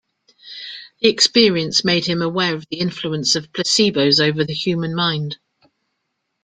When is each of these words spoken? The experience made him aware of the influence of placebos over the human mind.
The 1.03 1.09
experience 1.09 1.85
made 1.85 2.05
him 2.07 2.23
aware 2.23 2.55
of 2.55 2.65
the 2.71 2.79
influence 2.79 3.35
of 3.35 3.51
placebos 3.53 4.19
over 4.19 4.43
the 4.43 4.51
human 4.55 4.95
mind. 4.95 5.37